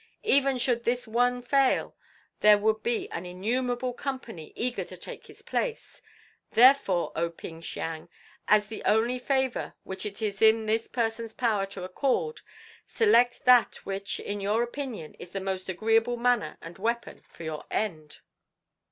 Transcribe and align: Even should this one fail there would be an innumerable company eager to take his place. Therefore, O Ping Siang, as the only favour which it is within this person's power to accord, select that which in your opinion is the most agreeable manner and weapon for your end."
Even 0.23 0.57
should 0.57 0.83
this 0.83 1.07
one 1.07 1.43
fail 1.43 1.95
there 2.39 2.57
would 2.57 2.81
be 2.81 3.07
an 3.11 3.23
innumerable 3.23 3.93
company 3.93 4.51
eager 4.55 4.83
to 4.83 4.97
take 4.97 5.27
his 5.27 5.43
place. 5.43 6.01
Therefore, 6.49 7.11
O 7.15 7.29
Ping 7.29 7.61
Siang, 7.61 8.09
as 8.47 8.67
the 8.67 8.83
only 8.83 9.19
favour 9.19 9.75
which 9.83 10.03
it 10.03 10.19
is 10.19 10.39
within 10.39 10.65
this 10.65 10.87
person's 10.87 11.35
power 11.35 11.67
to 11.67 11.83
accord, 11.83 12.41
select 12.87 13.45
that 13.45 13.75
which 13.85 14.19
in 14.19 14.41
your 14.41 14.63
opinion 14.63 15.13
is 15.19 15.33
the 15.33 15.39
most 15.39 15.69
agreeable 15.69 16.17
manner 16.17 16.57
and 16.63 16.79
weapon 16.79 17.21
for 17.29 17.43
your 17.43 17.65
end." 17.69 18.21